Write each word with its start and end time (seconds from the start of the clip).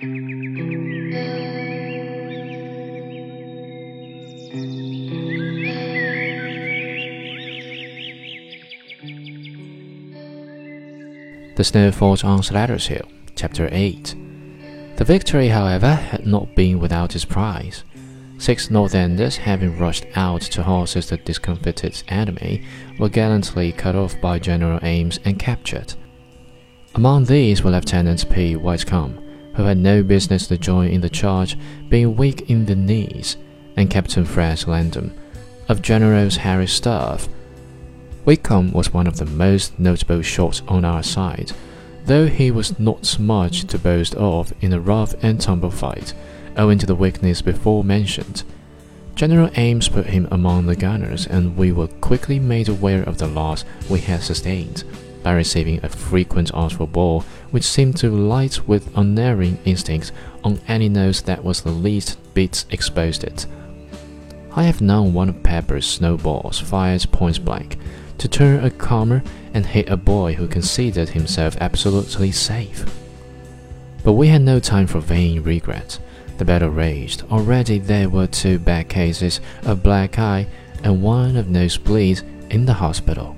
The 0.00 0.04
Snow 11.64 11.90
Fort 11.90 12.24
on 12.24 12.44
Slatter's 12.44 12.86
Hill, 12.86 13.08
Chapter 13.34 13.68
8. 13.72 14.14
The 14.98 15.04
victory, 15.04 15.48
however, 15.48 15.92
had 15.94 16.24
not 16.24 16.54
been 16.54 16.78
without 16.78 17.16
its 17.16 17.24
prize. 17.24 17.82
Six 18.38 18.70
North-Enders, 18.70 19.38
having 19.38 19.80
rushed 19.80 20.06
out 20.14 20.42
to 20.42 20.62
horses 20.62 21.08
the 21.08 21.16
discomfited 21.16 22.04
enemy, 22.06 22.62
were 23.00 23.08
gallantly 23.08 23.72
cut 23.72 23.96
off 23.96 24.14
by 24.20 24.38
General 24.38 24.78
Ames 24.84 25.18
and 25.24 25.40
captured. 25.40 25.94
Among 26.94 27.24
these 27.24 27.64
were 27.64 27.72
Lieutenant 27.72 28.30
P. 28.30 28.54
Whitcomb, 28.54 29.24
who 29.58 29.64
had 29.64 29.76
no 29.76 30.04
business 30.04 30.46
to 30.46 30.56
join 30.56 30.88
in 30.88 31.00
the 31.00 31.10
charge, 31.10 31.58
being 31.88 32.14
weak 32.14 32.48
in 32.48 32.64
the 32.66 32.76
knees, 32.76 33.36
and 33.76 33.90
Captain 33.90 34.24
Fred 34.24 34.64
Langdon, 34.68 35.12
of 35.68 35.82
General 35.82 36.30
Harris's 36.30 36.76
staff, 36.76 37.28
Whitcomb 38.22 38.70
was 38.70 38.94
one 38.94 39.08
of 39.08 39.16
the 39.16 39.24
most 39.24 39.76
notable 39.76 40.22
shots 40.22 40.62
on 40.68 40.84
our 40.84 41.02
side, 41.02 41.50
though 42.04 42.28
he 42.28 42.52
was 42.52 42.78
not 42.78 43.18
much 43.18 43.64
to 43.64 43.80
boast 43.80 44.14
of 44.14 44.52
in 44.60 44.72
a 44.72 44.78
rough 44.78 45.12
and 45.24 45.40
tumble 45.40 45.72
fight, 45.72 46.14
owing 46.56 46.78
to 46.78 46.86
the 46.86 46.94
weakness 46.94 47.42
before 47.42 47.82
mentioned. 47.82 48.44
General 49.16 49.50
Ames 49.56 49.88
put 49.88 50.06
him 50.06 50.28
among 50.30 50.66
the 50.66 50.76
gunners, 50.76 51.26
and 51.26 51.56
we 51.56 51.72
were 51.72 51.88
quickly 51.88 52.38
made 52.38 52.68
aware 52.68 53.02
of 53.02 53.18
the 53.18 53.26
loss 53.26 53.64
we 53.90 53.98
had 53.98 54.22
sustained 54.22 54.84
by 55.28 55.34
receiving 55.34 55.78
a 55.84 55.88
frequent 55.90 56.50
artful 56.54 56.86
ball 56.86 57.22
which 57.50 57.62
seemed 57.62 57.94
to 57.94 58.08
light 58.08 58.66
with 58.66 58.96
unerring 58.96 59.58
instinct 59.66 60.10
on 60.42 60.58
any 60.66 60.88
nose 60.88 61.20
that 61.20 61.44
was 61.44 61.60
the 61.60 61.70
least 61.70 62.16
bit 62.32 62.64
exposed. 62.70 63.24
It. 63.24 63.44
I 64.56 64.62
have 64.62 64.80
known 64.80 65.12
one 65.12 65.28
of 65.28 65.42
Pepper's 65.42 65.86
snowballs 65.86 66.58
fired 66.58 67.06
point 67.12 67.44
blank 67.44 67.76
to 68.16 68.26
turn 68.26 68.64
a 68.64 68.70
comer 68.70 69.22
and 69.52 69.66
hit 69.66 69.90
a 69.90 69.98
boy 69.98 70.32
who 70.32 70.48
considered 70.48 71.10
himself 71.10 71.58
absolutely 71.60 72.32
safe. 72.32 72.86
But 74.02 74.14
we 74.14 74.28
had 74.28 74.40
no 74.40 74.58
time 74.60 74.86
for 74.86 75.00
vain 75.00 75.42
regret. 75.42 75.98
The 76.38 76.46
battle 76.46 76.70
raged. 76.70 77.22
Already 77.30 77.78
there 77.78 78.08
were 78.08 78.28
two 78.28 78.58
bad 78.58 78.88
cases 78.88 79.42
of 79.64 79.82
black 79.82 80.18
eye 80.18 80.46
and 80.82 81.02
one 81.02 81.36
of 81.36 81.50
nosebleed 81.50 82.22
in 82.48 82.64
the 82.64 82.72
hospital. 82.72 83.37